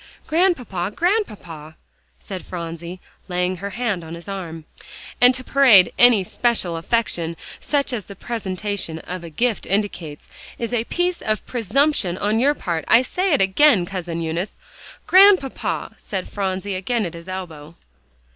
"Grandpapa 0.25 0.89
Grandpapa," 0.95 1.75
said 2.19 2.43
Phronsie, 2.43 2.99
laying 3.27 3.57
her 3.57 3.69
hand 3.69 4.03
on 4.03 4.15
his 4.15 4.27
arm. 4.27 4.65
"And 5.21 5.35
to 5.35 5.43
parade 5.43 5.93
any 5.99 6.23
special 6.23 6.75
affection, 6.75 7.37
such 7.59 7.93
as 7.93 8.07
the 8.07 8.15
presentation 8.15 8.97
of 8.97 9.23
a 9.23 9.29
gift 9.29 9.67
indicates, 9.67 10.27
is 10.57 10.73
a 10.73 10.85
piece 10.85 11.21
of 11.21 11.45
presumption 11.45 12.17
on 12.17 12.39
your 12.39 12.55
part, 12.55 12.83
I 12.87 13.03
say 13.03 13.31
it 13.33 13.41
again, 13.41 13.85
Cousin 13.85 14.21
Eunice." 14.23 14.55
"Grandpapa!" 15.05 15.93
said 15.99 16.27
Phronsie 16.27 16.73
again 16.73 17.05
at 17.05 17.13
his 17.13 17.27
elbow. 17.27 17.75